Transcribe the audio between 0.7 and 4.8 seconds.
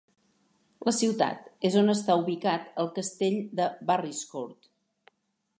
La ciutat és on està ubicat el castell de Barryscourt.